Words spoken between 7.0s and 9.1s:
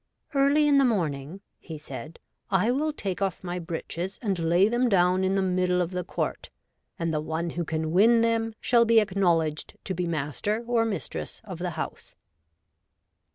the one who can win them shall be DOMESTIC